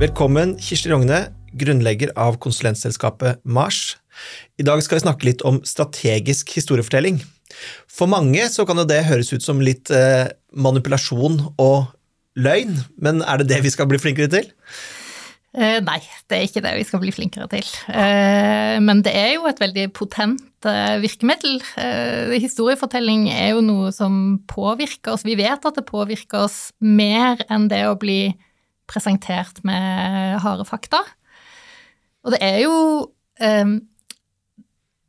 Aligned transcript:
Velkommen, 0.00 0.54
Kirsti 0.56 0.88
Rogne, 0.88 1.16
grunnlegger 1.60 2.14
av 2.16 2.38
konsulentselskapet 2.40 3.42
Mars. 3.44 3.98
I 4.56 4.64
dag 4.64 4.80
skal 4.80 4.96
vi 4.96 5.02
snakke 5.02 5.28
litt 5.28 5.44
om 5.44 5.58
strategisk 5.68 6.54
historiefortelling. 6.56 7.18
For 7.84 8.08
mange 8.08 8.46
så 8.48 8.64
kan 8.64 8.80
jo 8.80 8.86
det 8.88 9.02
høres 9.10 9.28
ut 9.34 9.44
som 9.44 9.60
litt 9.60 9.92
eh, 9.92 10.32
manipulasjon 10.56 11.36
og 11.60 11.92
løgn, 12.40 12.80
men 12.96 13.20
er 13.20 13.42
det 13.42 13.50
det 13.52 13.60
vi 13.68 13.74
skal 13.76 13.90
bli 13.92 14.00
flinkere 14.00 14.32
til? 14.32 14.48
Eh, 15.52 15.84
nei, 15.84 16.00
det 16.32 16.38
er 16.38 16.48
ikke 16.48 16.64
det 16.64 16.76
vi 16.80 16.88
skal 16.88 17.04
bli 17.04 17.12
flinkere 17.20 17.52
til. 17.52 17.72
Eh, 17.92 18.80
men 18.80 19.04
det 19.04 19.12
er 19.12 19.34
jo 19.34 19.44
et 19.52 19.60
veldig 19.60 19.90
potent 20.00 20.46
virkemiddel. 21.04 21.60
Historiefortelling 22.40 23.28
er 23.32 23.52
jo 23.52 23.60
noe 23.68 23.92
som 23.92 24.38
påvirker 24.48 25.12
oss. 25.12 25.28
Vi 25.28 25.36
vet 25.36 25.60
at 25.60 25.76
det 25.76 25.90
påvirker 25.92 26.46
oss 26.48 26.70
mer 26.80 27.44
enn 27.52 27.68
det 27.68 27.84
å 27.88 27.98
bli 28.00 28.22
presentert 28.90 29.62
med 29.66 30.40
harde 30.42 30.66
fakta. 30.68 31.02
Og 32.26 32.34
det 32.34 32.40
er 32.44 32.58
jo 32.64 32.74
eh, 33.40 33.78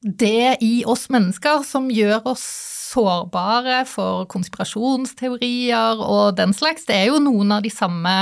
det 0.01 0.57
i 0.65 0.75
oss 0.89 1.09
mennesker 1.13 1.65
som 1.67 1.89
gjør 1.93 2.31
oss 2.33 2.45
sårbare 2.91 3.83
for 3.87 4.25
konspirasjonsteorier 4.31 6.01
og 6.01 6.37
den 6.39 6.55
slags. 6.55 6.87
Det 6.87 6.97
er 6.97 7.11
jo 7.11 7.21
noen 7.23 7.53
av 7.55 7.63
de 7.65 7.71
samme 7.73 8.15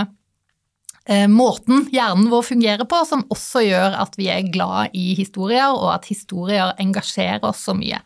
eh, 1.10 1.28
måten 1.32 1.88
hjernen 1.94 2.30
vår 2.32 2.46
fungerer 2.52 2.90
på, 2.90 3.02
som 3.08 3.26
også 3.34 3.64
gjør 3.66 3.98
at 4.04 4.18
vi 4.20 4.30
er 4.32 4.52
glad 4.54 4.96
i 4.98 5.14
historier, 5.18 5.72
og 5.74 5.94
at 5.96 6.10
historier 6.12 6.76
engasjerer 6.82 7.48
oss 7.50 7.66
så 7.70 7.76
mye. 7.78 8.02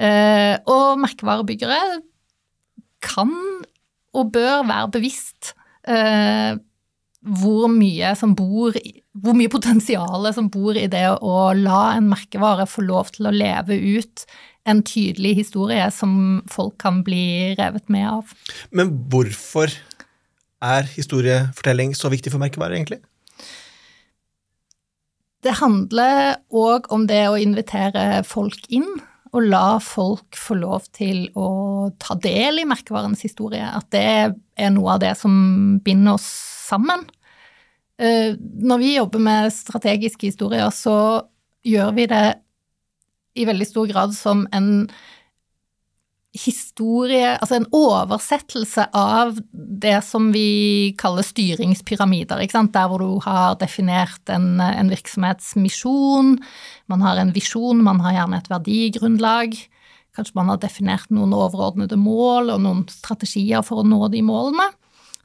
Eh, 0.00 0.56
og 0.70 1.00
merkevarebyggere 1.02 2.00
kan 3.04 3.32
og 4.10 4.32
bør 4.34 4.64
være 4.68 4.90
bevisst 4.92 5.54
eh, 5.88 6.56
hvor 7.20 7.68
mye 7.68 8.14
som 8.16 8.32
bor 8.36 8.76
hvor 9.20 9.36
mye 9.36 9.50
potensial 9.52 10.28
som 10.32 10.48
bor 10.52 10.78
i 10.78 10.86
det 10.88 11.04
å 11.20 11.50
la 11.56 11.82
en 11.96 12.08
merkevare 12.08 12.64
få 12.70 12.86
lov 12.86 13.10
til 13.16 13.28
å 13.28 13.34
leve 13.34 13.76
ut 13.76 14.24
en 14.68 14.82
tydelig 14.86 15.34
historie 15.42 15.84
som 15.92 16.40
folk 16.50 16.76
kan 16.80 17.02
bli 17.04 17.56
revet 17.58 17.88
med 17.92 18.08
av. 18.08 18.32
Men 18.72 18.92
hvorfor 19.12 19.72
er 20.60 20.88
historiefortelling 20.94 21.94
så 21.96 22.10
viktig 22.12 22.32
for 22.32 22.42
merkevarer, 22.42 22.76
egentlig? 22.76 23.00
Det 25.40 25.56
handler 25.56 26.36
òg 26.52 26.90
om 26.92 27.06
det 27.08 27.22
å 27.30 27.38
invitere 27.40 28.20
folk 28.28 28.68
inn, 28.68 28.88
og 29.30 29.46
la 29.46 29.78
folk 29.82 30.34
få 30.38 30.56
lov 30.58 30.88
til 30.96 31.28
å 31.38 31.90
ta 32.02 32.16
del 32.18 32.62
i 32.62 32.66
merkevarens 32.68 33.22
historie. 33.22 33.62
At 33.62 33.86
det 33.94 34.04
er 34.34 34.72
noe 34.74 34.96
av 34.96 35.02
det 35.04 35.14
som 35.20 35.78
binder 35.84 36.18
oss 36.18 36.26
sammen. 36.70 37.04
Eh, 38.00 38.34
når 38.38 38.82
vi 38.82 38.96
jobber 38.96 39.22
med 39.22 39.52
strategiske 39.54 40.32
historier, 40.32 40.70
så 40.74 41.22
gjør 41.66 41.94
vi 41.98 42.08
det 42.10 42.24
i 43.38 43.46
veldig 43.46 43.68
stor 43.68 43.86
grad 43.90 44.14
som 44.16 44.46
en 44.56 44.88
historie, 46.36 47.32
altså 47.42 47.56
en 47.58 47.66
oversettelse 47.74 48.84
av 48.94 49.40
det 49.50 49.96
som 50.06 50.28
vi 50.30 50.92
kaller 51.00 51.26
styringspyramider, 51.26 52.44
der 52.46 52.90
hvor 52.90 53.02
du 53.02 53.18
har 53.24 53.56
definert 53.58 54.30
en, 54.30 54.60
en 54.62 54.92
virksomhetsmisjon, 54.92 56.36
man 56.90 57.02
har 57.02 57.18
en 57.18 57.34
visjon, 57.34 57.82
man 57.82 58.02
har 58.04 58.14
gjerne 58.14 58.38
et 58.38 58.50
verdigrunnlag, 58.52 59.56
kanskje 60.14 60.38
man 60.38 60.52
har 60.52 60.60
definert 60.62 61.10
noen 61.10 61.34
overordnede 61.34 61.98
mål 61.98 62.54
og 62.54 62.62
noen 62.62 62.84
strategier 62.90 63.66
for 63.66 63.82
å 63.82 63.88
nå 63.88 64.06
de 64.14 64.22
målene. 64.26 64.68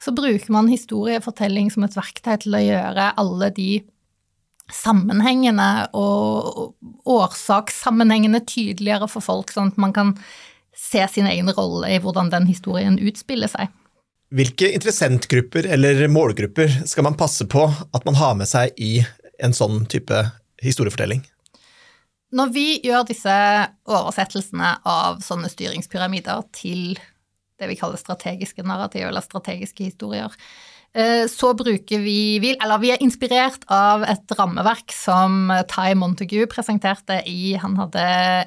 Så 0.02 0.12
bruker 0.14 0.50
man 0.52 0.70
historiefortelling 0.70 1.70
som 1.72 1.86
et 1.86 1.94
verktøy 1.96 2.34
til 2.42 2.58
å 2.58 2.64
gjøre 2.66 3.12
alle 3.22 3.52
de 3.54 3.70
sammenhengene 4.74 5.86
og 5.94 6.74
årsakssammenhengene 7.06 8.42
tydeligere 8.42 9.06
for 9.10 9.22
folk, 9.22 9.54
sånn 9.54 9.70
at 9.70 9.78
man 9.80 9.94
kan 9.94 10.12
se 10.76 11.02
sin 11.08 11.26
egen 11.26 11.48
rolle 11.56 11.90
i 11.94 12.00
hvordan 12.02 12.30
den 12.32 12.48
historien 12.50 12.98
utspiller 13.00 13.50
seg. 13.50 13.72
Hvilke 14.36 14.68
interessentgrupper 14.74 15.68
eller 15.76 16.02
målgrupper 16.10 16.82
skal 16.90 17.06
man 17.06 17.16
passe 17.18 17.46
på 17.48 17.64
at 17.66 18.06
man 18.08 18.18
har 18.18 18.34
med 18.38 18.50
seg 18.50 18.74
i 18.76 18.98
en 19.42 19.54
sånn 19.54 19.84
type 19.90 20.24
historiefortelling? 20.62 21.22
Når 22.36 22.50
vi 22.52 22.66
gjør 22.82 23.04
disse 23.06 23.34
oversettelsene 23.86 24.72
av 24.82 25.20
sånne 25.24 25.48
styringspyramider 25.52 26.42
til 26.56 26.98
det 27.56 27.68
vi 27.70 27.76
kaller 27.78 28.00
strategiske 28.00 28.64
narrativ, 28.66 29.06
eller 29.06 29.24
strategiske 29.24 29.86
historier, 29.86 30.32
så 31.28 31.50
bruker 31.52 32.00
vi 32.00 32.38
Eller 32.54 32.80
vi 32.80 32.92
er 32.94 33.02
inspirert 33.04 33.66
av 33.72 34.04
et 34.08 34.32
rammeverk 34.38 34.94
som 34.96 35.50
Ty 35.68 35.92
Montague 35.98 36.46
presenterte 36.48 37.18
i 37.28 37.52
Han 37.60 37.76
hadde 37.76 38.04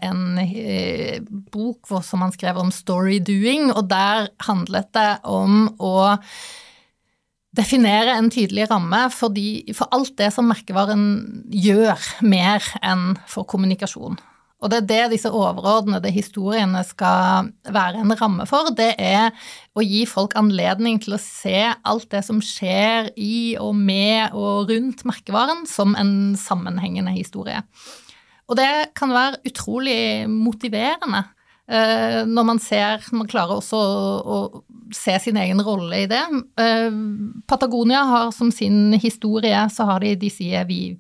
en 0.08 0.24
eh, 0.42 1.20
bok 1.54 1.92
som 2.06 2.26
han 2.26 2.34
skrev 2.34 2.58
om 2.58 2.72
story 2.74 3.20
doing, 3.22 3.70
og 3.70 3.90
der 3.92 4.32
handlet 4.48 4.90
det 4.98 5.12
om 5.30 5.68
å 5.78 6.10
definere 7.56 8.16
en 8.18 8.30
tydelig 8.34 8.68
ramme 8.70 9.06
for, 9.14 9.34
de, 9.34 9.64
for 9.78 9.90
alt 9.96 10.16
det 10.20 10.32
som 10.36 10.50
merkevaren 10.50 11.06
gjør, 11.50 11.98
mer 12.22 12.66
enn 12.86 13.14
for 13.30 13.48
kommunikasjon. 13.50 14.20
Og 14.60 14.72
det 14.72 14.82
er 14.82 14.88
det 14.90 15.14
disse 15.14 15.30
overordnede 15.32 16.12
historiene 16.12 16.82
skal 16.84 17.48
være 17.64 18.02
en 18.02 18.12
ramme 18.20 18.44
for. 18.50 18.74
Det 18.76 18.92
er 19.00 19.32
å 19.72 19.84
gi 19.86 20.04
folk 20.10 20.36
anledning 20.40 21.00
til 21.00 21.16
å 21.16 21.22
se 21.24 21.70
alt 21.72 22.10
det 22.12 22.26
som 22.28 22.42
skjer 22.44 23.14
i 23.16 23.56
og 23.62 23.72
med 23.78 24.36
og 24.36 24.72
rundt 24.74 25.06
merkevaren, 25.08 25.64
som 25.70 25.96
en 26.00 26.36
sammenhengende 26.40 27.16
historie. 27.16 27.64
Og 28.50 28.58
det 28.60 28.92
kan 28.98 29.14
være 29.16 29.40
utrolig 29.48 30.28
motiverende 30.28 31.24
eh, 31.70 32.26
når 32.28 32.48
man 32.50 32.60
ser 32.60 33.06
Man 33.14 33.30
klarer 33.30 33.60
også 33.60 33.80
å, 33.80 34.08
å 34.20 34.96
se 34.96 35.16
sin 35.22 35.38
egen 35.40 35.62
rolle 35.64 36.04
i 36.04 36.10
det. 36.10 36.24
Eh, 36.60 36.90
Patagonia 37.48 38.04
har 38.10 38.34
som 38.36 38.52
sin 38.52 38.98
historie, 39.00 39.62
så 39.72 39.88
har 39.88 40.04
de 40.04 40.18
De 40.20 40.34
sier 40.34 40.68
vi 40.68 40.98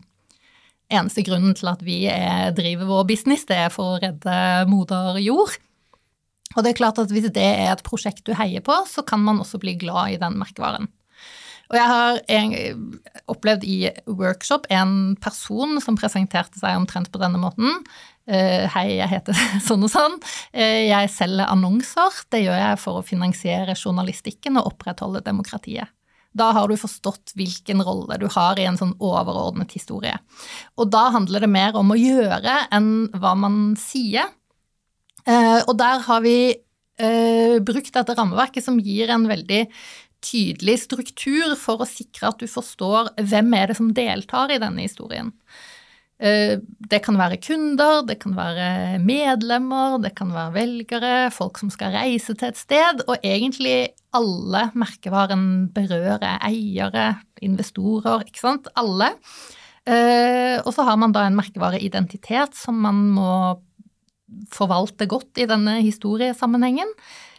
eneste 0.89 1.23
grunnen 1.27 1.55
til 1.57 1.69
at 1.72 1.81
vi 1.85 2.03
er, 2.11 2.53
driver 2.57 2.89
vår 2.89 3.09
business, 3.11 3.45
det 3.50 3.57
er 3.66 3.73
for 3.73 3.95
å 3.95 4.00
redde 4.01 4.35
moder 4.69 5.19
jord. 5.23 5.57
Og 6.55 6.66
det 6.66 6.72
er 6.72 6.79
klart 6.79 7.01
at 7.01 7.11
hvis 7.13 7.29
det 7.33 7.45
er 7.45 7.69
et 7.72 7.85
prosjekt 7.85 8.25
du 8.25 8.33
heier 8.38 8.63
på, 8.66 8.73
så 8.89 9.05
kan 9.05 9.22
man 9.22 9.41
også 9.41 9.61
bli 9.61 9.75
glad 9.79 10.16
i 10.16 10.22
den 10.22 10.39
merkevaren. 10.41 10.89
Og 11.69 11.78
jeg 11.78 11.85
har 11.85 12.19
en, 12.33 12.53
opplevd 13.29 13.66
i 13.69 13.78
workshop 14.07 14.66
en 14.73 15.13
person 15.22 15.78
som 15.83 15.97
presenterte 15.99 16.57
seg 16.57 16.79
omtrent 16.79 17.11
på 17.13 17.22
denne 17.22 17.38
måten. 17.41 17.78
Uh, 18.29 18.66
hei, 18.73 18.97
jeg 18.97 19.09
heter 19.11 19.38
sånn 19.67 19.85
og 19.85 19.94
sånn. 19.94 20.17
Uh, 20.55 20.81
jeg 20.89 21.13
selger 21.13 21.49
annonser. 21.49 22.23
Det 22.33 22.41
gjør 22.41 22.57
jeg 22.57 22.81
for 22.81 22.99
å 22.99 23.05
finansiere 23.05 23.78
journalistikken 23.78 24.57
og 24.57 24.73
opprettholde 24.73 25.22
demokratiet. 25.25 25.94
Da 26.38 26.51
har 26.56 26.69
du 26.69 26.78
forstått 26.78 27.34
hvilken 27.40 27.81
rolle 27.85 28.19
du 28.22 28.28
har 28.31 28.59
i 28.59 28.67
en 28.69 28.78
sånn 28.78 28.95
overordnet 29.01 29.73
historie. 29.73 30.16
Og 30.78 30.91
da 30.94 31.07
handler 31.16 31.45
det 31.45 31.51
mer 31.51 31.78
om 31.79 31.90
å 31.94 31.97
gjøre 32.00 32.66
enn 32.75 33.09
hva 33.17 33.34
man 33.40 33.73
sier. 33.79 34.29
Eh, 35.25 35.59
og 35.66 35.73
der 35.79 36.06
har 36.06 36.22
vi 36.25 36.38
eh, 36.53 37.57
brukt 37.66 37.94
dette 37.95 38.16
rammeverket 38.17 38.66
som 38.66 38.79
gir 38.81 39.12
en 39.13 39.25
veldig 39.29 39.66
tydelig 40.23 40.81
struktur 40.84 41.56
for 41.59 41.81
å 41.81 41.90
sikre 41.90 42.31
at 42.31 42.41
du 42.41 42.47
forstår 42.50 43.13
hvem 43.29 43.53
er 43.56 43.72
det 43.72 43.79
som 43.79 43.91
deltar 43.96 44.51
i 44.51 44.59
denne 44.61 44.84
historien. 44.84 45.31
Eh, 46.19 46.57
det 46.91 47.00
kan 47.06 47.16
være 47.16 47.38
kunder, 47.40 48.02
det 48.03 48.18
kan 48.19 48.34
være 48.35 49.00
medlemmer, 49.00 49.96
det 50.03 50.12
kan 50.18 50.34
være 50.35 50.52
velgere, 50.57 51.13
folk 51.31 51.62
som 51.62 51.72
skal 51.72 51.94
reise 51.96 52.35
til 52.35 52.50
et 52.52 52.59
sted, 52.59 53.06
og 53.07 53.24
egentlig 53.24 53.93
alle 54.16 54.66
merkevaren 54.76 55.70
berører 55.72 56.41
eiere, 56.43 57.14
investorer, 57.46 58.26
ikke 58.28 58.43
sant, 58.43 58.67
alle. 58.76 59.14
Eh, 59.88 60.59
og 60.59 60.73
så 60.76 60.84
har 60.90 60.99
man 60.99 61.16
da 61.16 61.23
en 61.28 61.38
merkevareidentitet 61.40 62.58
som 62.58 62.82
man 62.84 62.99
må 63.16 63.32
forvalte 64.52 65.08
godt 65.09 65.40
i 65.40 65.47
denne 65.49 65.79
historiesammenhengen. 65.85 66.91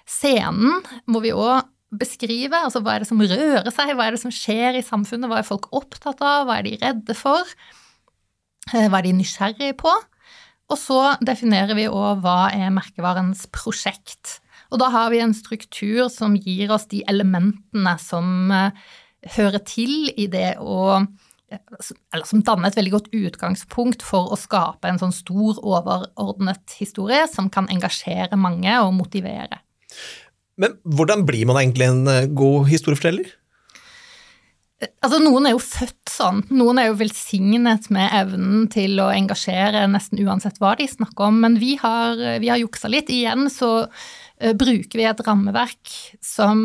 Scenen 0.08 0.80
må 1.06 1.20
vi 1.22 1.34
òg 1.36 1.68
beskrive, 2.00 2.54
altså 2.54 2.80
hva 2.80 2.96
er 2.96 3.04
det 3.04 3.10
som 3.10 3.20
rører 3.20 3.68
seg, 3.74 3.92
hva 3.98 4.06
er 4.06 4.16
det 4.16 4.22
som 4.22 4.32
skjer 4.32 4.78
i 4.78 4.86
samfunnet, 4.86 5.28
hva 5.28 5.42
er 5.42 5.46
folk 5.46 5.68
opptatt 5.74 6.22
av, 6.24 6.46
hva 6.46 6.58
er 6.58 6.66
de 6.70 6.76
redde 6.80 7.18
for? 7.18 7.44
Eh, 8.68 8.86
hva 8.86 9.00
er 9.00 9.08
de 9.08 9.16
nysgjerrige 9.18 9.78
på? 9.80 9.92
Og 10.70 10.78
så 10.78 11.00
definerer 11.26 11.74
vi 11.78 11.88
òg 11.90 12.22
hva 12.22 12.52
er 12.54 12.70
merkevarens 12.74 13.46
prosjekt. 13.54 14.38
Og 14.70 14.78
da 14.82 14.90
har 14.94 15.10
vi 15.10 15.22
en 15.22 15.34
struktur 15.34 16.06
som 16.12 16.36
gir 16.38 16.70
oss 16.74 16.86
de 16.90 17.02
elementene 17.10 17.96
som 18.02 18.52
eh, 18.54 18.76
hører 19.36 19.64
til 19.66 20.12
i 20.14 20.28
det 20.30 20.54
å 20.62 21.02
eller 21.50 22.26
som 22.28 22.44
danner 22.46 22.70
et 22.70 22.76
veldig 22.78 22.92
godt 22.94 23.08
utgangspunkt 23.10 24.04
for 24.06 24.30
å 24.30 24.38
skape 24.38 24.86
en 24.86 25.00
sånn 25.00 25.14
stor, 25.14 25.58
overordnet 25.66 26.76
historie 26.78 27.24
som 27.30 27.48
kan 27.50 27.66
engasjere 27.72 28.38
mange 28.38 28.76
og 28.84 28.92
motivere. 28.94 29.58
Men 30.60 30.76
hvordan 30.84 31.24
blir 31.26 31.48
man 31.50 31.58
egentlig 31.58 31.88
en 31.88 32.04
eh, 32.10 32.28
god 32.30 32.68
historieforteller? 32.70 33.32
Altså, 34.80 35.18
noen 35.20 35.44
er 35.44 35.52
jo 35.52 35.60
født 35.60 36.08
sånn. 36.08 36.40
Noen 36.56 36.80
er 36.80 36.88
jo 36.88 36.98
velsignet 37.02 37.90
med 37.92 38.14
evnen 38.16 38.64
til 38.72 38.96
å 39.02 39.10
engasjere 39.12 39.84
nesten 39.92 40.22
uansett 40.24 40.56
hva 40.62 40.72
de 40.78 40.86
snakker 40.88 41.26
om. 41.28 41.40
Men 41.42 41.58
vi 41.60 41.74
har, 41.80 42.16
vi 42.40 42.48
har 42.48 42.60
juksa 42.62 42.88
litt. 42.88 43.12
Igjen 43.12 43.50
så 43.52 43.70
uh, 43.84 44.52
bruker 44.56 45.02
vi 45.02 45.08
et 45.10 45.24
rammeverk 45.26 45.96
som 46.24 46.62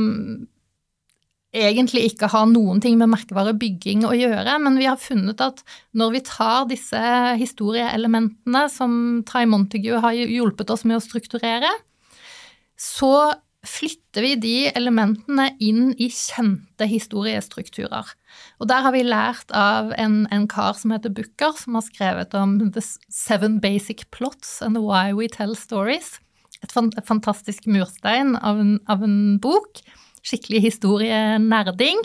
egentlig 1.56 2.10
ikke 2.10 2.30
har 2.34 2.48
noen 2.52 2.82
ting 2.84 2.98
med 3.00 3.12
merkevarebygging 3.14 4.04
å 4.08 4.14
gjøre, 4.18 4.58
men 4.64 4.76
vi 4.80 4.88
har 4.90 5.00
funnet 5.00 5.40
at 5.44 5.62
når 5.96 6.16
vi 6.18 6.24
tar 6.28 6.68
disse 6.68 7.02
historieelementene 7.40 8.66
som 8.72 8.98
Ty 9.28 9.46
Montague 9.48 10.02
har 10.04 10.18
hjulpet 10.20 10.74
oss 10.74 10.84
med 10.88 11.00
å 11.00 11.04
strukturere, 11.04 11.72
så 12.76 13.32
flytter 13.70 14.24
vi 14.26 14.34
de 14.40 14.56
elementene 14.76 15.50
inn 15.64 15.90
i 16.02 16.08
kjente 16.14 16.88
historiestrukturer. 16.90 18.12
Og 18.60 18.70
der 18.70 18.86
har 18.86 18.96
vi 18.96 19.04
lært 19.06 19.52
av 19.56 19.94
en, 20.00 20.24
en, 20.34 20.48
kar 20.52 20.78
som 20.80 20.94
heter 20.96 21.14
Booker, 21.16 21.56
som 21.60 21.78
har 21.78 21.86
skrevet 21.88 22.36
om 22.38 22.58
The 22.76 22.84
Seven 23.10 23.60
Basic 23.64 24.06
Plots 24.16 24.62
and 24.66 24.80
Why 24.82 25.16
We 25.16 25.30
Tell 25.32 25.56
Stories. 25.60 26.18
Et, 26.64 26.72
fantastisk 27.06 27.68
murstein 27.70 28.36
av 28.40 28.62
en, 28.62 28.78
av 28.92 29.04
en 29.06 29.38
bok. 29.44 29.82
Skikkelig 30.26 30.64
historienerding. 30.70 32.02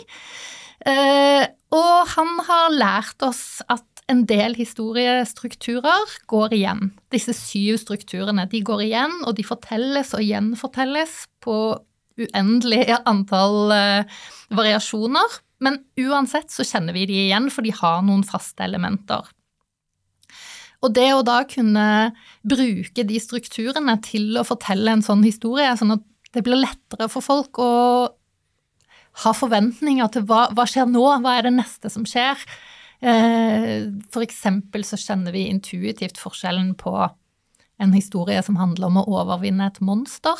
Eh, 0.85 1.45
og 1.71 2.13
han 2.15 2.35
har 2.47 2.73
lært 2.73 3.23
oss 3.25 3.61
at 3.71 3.85
en 4.11 4.25
del 4.29 4.55
historiestrukturer 4.59 6.15
går 6.31 6.55
igjen. 6.57 6.91
Disse 7.13 7.33
syv 7.37 7.79
strukturene 7.81 8.45
de 8.51 8.61
går 8.65 8.85
igjen, 8.89 9.15
og 9.25 9.37
de 9.37 9.45
fortelles 9.47 10.13
og 10.17 10.25
gjenfortelles 10.25 11.15
på 11.43 11.57
uendelig 12.21 12.85
antall 13.07 13.71
uh, 13.71 14.21
variasjoner. 14.53 15.39
Men 15.61 15.79
uansett 16.01 16.51
så 16.53 16.65
kjenner 16.67 16.97
vi 16.97 17.05
de 17.09 17.19
igjen, 17.27 17.49
for 17.53 17.65
de 17.65 17.73
har 17.77 18.01
noen 18.05 18.25
faste 18.27 18.65
elementer. 18.65 19.29
Og 20.81 20.93
det 20.97 21.11
å 21.13 21.21
da 21.25 21.43
kunne 21.45 21.85
bruke 22.41 23.05
de 23.05 23.19
strukturene 23.21 23.99
til 24.05 24.39
å 24.41 24.45
fortelle 24.47 24.95
en 24.97 25.05
sånn 25.05 25.21
historie, 25.25 25.69
sånn 25.77 25.93
at 25.99 26.07
det 26.33 26.41
blir 26.45 26.57
lettere 26.63 27.07
for 27.11 27.23
folk 27.23 27.59
å 27.61 27.73
ha 29.21 29.33
forventninger 29.35 30.09
til 30.13 30.25
hva, 30.25 30.47
hva 30.55 30.65
skjer 30.69 30.87
nå, 30.89 31.03
hva 31.21 31.37
er 31.37 31.49
det 31.49 31.55
neste 31.57 31.91
som 31.93 32.07
skjer, 32.07 32.39
Eh, 33.01 33.87
eksempel 34.21 34.85
så 34.85 34.99
kjenner 34.99 35.33
vi 35.33 35.47
intuitivt 35.49 36.19
forskjellen 36.21 36.75
på 36.77 36.93
en 37.81 37.93
historie 37.97 38.41
som 38.45 38.59
handler 38.61 38.91
om 38.91 38.99
å 39.01 39.07
overvinne 39.09 39.71
et 39.71 39.79
monster, 39.81 40.37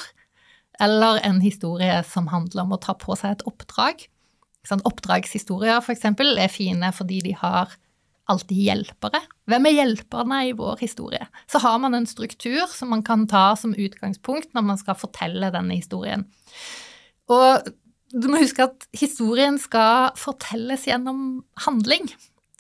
eller 0.82 1.20
en 1.26 1.42
historie 1.42 2.02
som 2.08 2.30
handler 2.30 2.66
om 2.66 2.76
å 2.76 2.82
ta 2.82 2.94
på 2.98 3.18
seg 3.18 3.38
et 3.38 3.46
oppdrag. 3.50 4.06
Oppdragshistorier 4.72 5.82
for 5.82 5.96
eksempel 5.96 6.38
er 6.38 6.54
fine 6.54 6.92
fordi 6.94 7.22
de 7.26 7.34
har 7.38 7.74
alltid 8.30 8.62
hjelpere. 8.70 9.24
Hvem 9.50 9.68
er 9.68 9.78
hjelperne 9.80 10.40
i 10.48 10.54
vår 10.56 10.84
historie? 10.84 11.26
Så 11.50 11.60
har 11.64 11.80
man 11.82 11.98
en 11.98 12.08
struktur 12.08 12.70
som 12.70 12.94
man 12.94 13.02
kan 13.04 13.26
ta 13.30 13.56
som 13.60 13.74
utgangspunkt 13.74 14.54
når 14.56 14.68
man 14.70 14.80
skal 14.80 15.00
fortelle 15.00 15.52
denne 15.54 15.80
historien. 15.80 16.28
Og 17.32 17.72
du 18.12 18.28
må 18.30 18.42
huske 18.42 18.68
at 18.68 18.88
historien 18.96 19.58
skal 19.62 20.12
fortelles 20.20 20.86
gjennom 20.88 21.42
handling. 21.66 22.10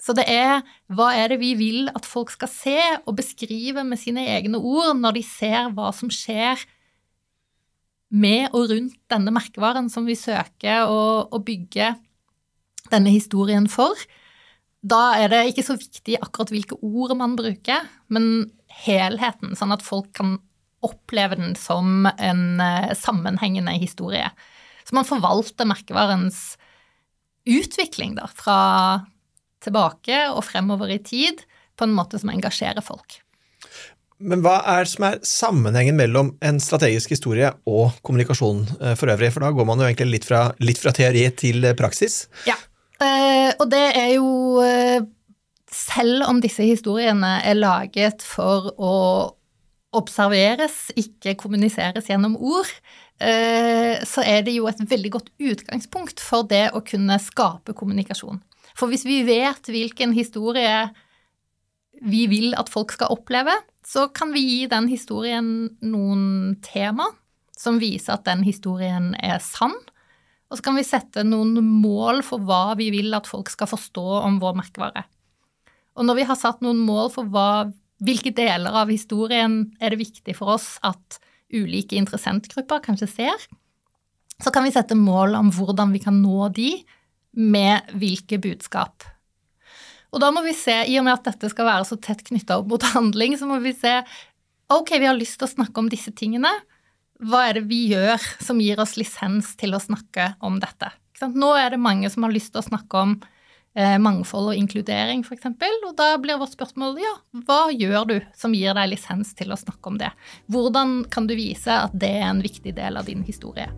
Så 0.01 0.15
det 0.18 0.25
er 0.33 0.63
hva 0.89 1.12
er 1.13 1.30
det 1.30 1.42
vi 1.44 1.53
vil 1.59 1.89
at 1.94 2.07
folk 2.09 2.31
skal 2.33 2.50
se 2.50 2.77
og 3.06 3.18
beskrive 3.19 3.83
med 3.86 4.01
sine 4.01 4.24
egne 4.33 4.57
ord 4.57 4.95
når 4.98 5.19
de 5.19 5.25
ser 5.25 5.69
hva 5.75 5.92
som 5.94 6.09
skjer 6.09 6.63
med 8.12 8.50
og 8.51 8.71
rundt 8.74 8.98
denne 9.12 9.31
merkevaren 9.33 9.88
som 9.92 10.07
vi 10.09 10.18
søker 10.19 10.89
å, 10.89 11.39
bygge 11.45 11.94
denne 12.92 13.13
historien 13.13 13.69
for. 13.71 13.95
Da 14.81 15.13
er 15.21 15.31
det 15.31 15.44
ikke 15.51 15.65
så 15.69 15.77
viktig 15.80 16.18
akkurat 16.19 16.51
hvilke 16.51 16.80
ord 16.81 17.13
man 17.19 17.38
bruker, 17.39 17.86
men 18.12 18.50
helheten, 18.83 19.54
sånn 19.56 19.71
at 19.75 19.86
folk 19.86 20.09
kan 20.18 20.39
oppleve 20.81 21.38
den 21.38 21.54
som 21.56 22.09
en 22.09 22.44
uh, 22.57 22.92
sammenhengende 22.97 23.77
historie. 23.77 24.25
Så 24.83 24.97
man 24.97 25.07
forvalter 25.07 25.69
merkevarens 25.69 26.57
utvikling 27.47 28.18
da, 28.18 28.25
fra 28.27 28.57
tilbake 29.63 30.23
og 30.31 30.43
fremover 30.47 30.93
i 30.93 31.01
tid 31.03 31.43
på 31.77 31.87
en 31.87 31.95
måte 31.95 32.19
som 32.21 32.31
engasjerer 32.33 32.83
folk. 32.85 33.21
Men 34.21 34.43
hva 34.45 34.59
er 34.75 34.85
som 34.89 35.05
er 35.07 35.19
sammenhengen 35.25 35.97
mellom 35.97 36.35
en 36.45 36.59
strategisk 36.61 37.15
historie 37.15 37.49
og 37.69 37.97
kommunikasjon 38.05 38.63
eh, 38.77 38.95
for 38.99 39.09
øvrig? 39.13 39.31
For 39.33 39.43
da 39.43 39.51
går 39.55 39.67
man 39.67 39.81
jo 39.81 39.87
egentlig 39.89 40.11
litt 40.11 40.27
fra, 40.29 40.43
litt 40.61 40.81
fra 40.81 40.93
teori 40.95 41.25
til 41.37 41.65
eh, 41.65 41.77
praksis. 41.77 42.25
Ja, 42.45 42.57
eh, 43.01 43.49
og 43.57 43.67
det 43.73 43.85
er 43.97 44.15
jo 44.17 44.29
Selv 45.71 46.25
om 46.27 46.41
disse 46.43 46.65
historiene 46.67 47.37
er 47.47 47.55
laget 47.55 48.25
for 48.27 48.73
å 48.75 48.95
observeres, 49.95 50.89
ikke 50.99 51.37
kommuniseres 51.39 52.09
gjennom 52.09 52.35
ord, 52.35 52.67
så 53.21 54.23
er 54.27 54.43
det 54.43 54.57
jo 54.57 54.67
et 54.67 54.81
veldig 54.83 55.11
godt 55.13 55.29
utgangspunkt 55.39 56.19
for 56.19 56.43
det 56.47 56.73
å 56.75 56.81
kunne 56.83 57.15
skape 57.23 57.71
kommunikasjon. 57.71 58.41
For 58.77 58.91
hvis 58.91 59.06
vi 59.07 59.21
vet 59.27 59.68
hvilken 59.69 60.15
historie 60.15 60.89
vi 62.01 62.25
vil 62.31 62.56
at 62.57 62.71
folk 62.71 62.94
skal 62.95 63.13
oppleve, 63.13 63.53
så 63.85 64.07
kan 64.13 64.31
vi 64.33 64.41
gi 64.45 64.62
den 64.71 64.88
historien 64.89 65.47
noen 65.81 66.56
tema 66.65 67.09
som 67.57 67.79
viser 67.81 68.15
at 68.15 68.25
den 68.25 68.45
historien 68.45 69.12
er 69.21 69.41
sann. 69.44 69.75
Og 70.51 70.59
så 70.59 70.65
kan 70.65 70.77
vi 70.77 70.85
sette 70.85 71.23
noen 71.27 71.56
mål 71.63 72.23
for 72.25 72.44
hva 72.44 72.73
vi 72.79 72.89
vil 72.94 73.13
at 73.15 73.29
folk 73.29 73.51
skal 73.53 73.69
forstå 73.69 74.07
om 74.21 74.39
vår 74.41 74.57
merkevare. 74.59 75.06
Og 75.95 76.07
når 76.07 76.21
vi 76.21 76.27
har 76.27 76.39
satt 76.39 76.63
noen 76.63 76.81
mål 76.81 77.12
for 77.13 77.29
hva, 77.31 77.69
hvilke 78.03 78.33
deler 78.35 78.81
av 78.81 78.91
historien 78.91 79.63
er 79.79 79.94
det 79.94 80.01
viktig 80.01 80.35
for 80.38 80.56
oss 80.57 80.73
at 80.88 81.19
ulike 81.51 81.97
interessentgrupper 82.00 82.81
kanskje 82.83 83.09
ser, 83.12 83.47
så 84.41 84.51
kan 84.53 84.65
vi 84.65 84.73
sette 84.73 84.97
mål 84.97 85.35
om 85.38 85.51
hvordan 85.53 85.94
vi 85.94 86.01
kan 86.01 86.18
nå 86.23 86.47
de 86.56 86.71
med 87.38 87.94
hvilke 87.98 88.39
budskap. 88.42 89.06
Og 90.12 90.19
da 90.19 90.31
må 90.36 90.44
vi 90.44 90.54
se, 90.56 90.74
i 90.92 90.98
og 91.00 91.06
med 91.07 91.16
at 91.16 91.30
dette 91.30 91.51
skal 91.51 91.68
være 91.69 91.88
så 91.88 91.98
tett 92.04 92.24
knytta 92.28 92.60
opp 92.60 92.72
mot 92.72 92.88
handling, 92.95 93.38
så 93.39 93.48
må 93.50 93.62
vi 93.63 93.74
se 93.78 94.01
ok, 94.72 94.95
vi 95.00 95.07
har 95.07 95.18
lyst 95.18 95.39
til 95.39 95.48
å 95.50 95.56
snakke 95.56 95.83
om 95.83 95.89
disse 95.92 96.13
tingene. 96.16 96.51
Hva 97.22 97.45
er 97.50 97.60
det 97.60 97.68
vi 97.69 97.83
gjør 97.92 98.22
som 98.42 98.62
gir 98.63 98.80
oss 98.81 98.95
lisens 98.98 99.54
til 99.60 99.75
å 99.75 99.83
snakke 99.83 100.33
om 100.44 100.57
dette? 100.62 100.90
Nå 101.21 101.52
er 101.59 101.76
det 101.76 101.81
mange 101.81 102.09
som 102.09 102.26
har 102.26 102.33
lyst 102.33 102.56
til 102.56 102.64
å 102.64 102.66
snakke 102.66 103.04
om 103.04 103.14
eh, 103.76 104.00
mangfold 104.02 104.54
og 104.54 104.57
inkludering, 104.57 105.21
f.eks. 105.21 105.52
Og 105.85 105.94
da 106.00 106.16
blir 106.23 106.40
vårt 106.42 106.56
spørsmål 106.56 106.97
ja, 107.04 107.14
hva 107.45 107.61
gjør 107.69 108.09
du 108.09 108.18
som 108.33 108.56
gir 108.57 108.73
deg 108.80 108.95
lisens 108.95 109.35
til 109.38 109.54
å 109.54 109.59
snakke 109.59 109.94
om 109.94 110.02
det? 110.02 110.09
Hvordan 110.50 111.04
kan 111.14 111.30
du 111.30 111.38
vise 111.38 111.83
at 111.85 111.94
det 111.94 112.16
er 112.23 112.30
en 112.31 112.42
viktig 112.42 112.73
del 112.80 112.97
av 112.97 113.06
din 113.11 113.21
historie? 113.28 113.69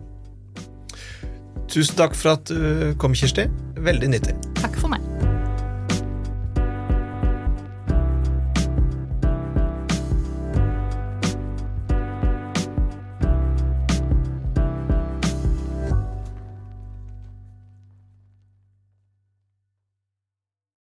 Tusen 1.74 1.96
takk 1.98 2.14
for 2.14 2.36
at 2.36 2.46
du 2.46 2.92
kom, 3.02 3.16
Kirsti. 3.18 3.48
Veldig 3.82 4.12
nyttig. 4.12 4.36
Takk 4.60 4.78
for 4.78 4.92
meg. 4.92 5.13